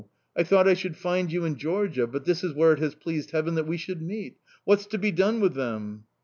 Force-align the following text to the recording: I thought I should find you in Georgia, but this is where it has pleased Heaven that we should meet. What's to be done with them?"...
I 0.35 0.41
thought 0.41 0.67
I 0.67 0.73
should 0.73 0.97
find 0.97 1.31
you 1.31 1.45
in 1.45 1.57
Georgia, 1.57 2.07
but 2.07 2.25
this 2.25 2.43
is 2.43 2.53
where 2.55 2.73
it 2.73 2.79
has 2.79 2.95
pleased 2.95 3.29
Heaven 3.29 3.53
that 3.53 3.67
we 3.67 3.77
should 3.77 4.01
meet. 4.01 4.37
What's 4.65 4.87
to 4.87 4.97
be 4.97 5.11
done 5.11 5.39
with 5.41 5.53
them?"... 5.53 6.05